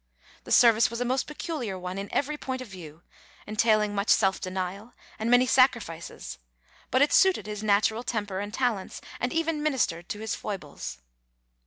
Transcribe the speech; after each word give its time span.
The 0.45 0.51
service 0.51 0.89
was 0.89 0.99
a 0.99 1.05
most 1.05 1.27
peculiar 1.27 1.77
one 1.77 1.99
in 1.99 2.11
every 2.11 2.35
point 2.35 2.59
of 2.59 2.67
view, 2.67 3.03
entailing 3.45 3.93
much 3.93 4.09
self 4.09 4.41
denial 4.41 4.93
and 5.19 5.29
many 5.29 5.45
sacrifices, 5.45 6.39
but 6.89 7.03
it 7.03 7.13
suited 7.13 7.45
his 7.45 7.61
natural 7.61 8.01
temper 8.01 8.39
and 8.39 8.51
talents, 8.51 8.99
and 9.19 9.31
even 9.31 9.61
ministered 9.61 10.09
to 10.09 10.19
his 10.19 10.33
foibles. 10.33 10.97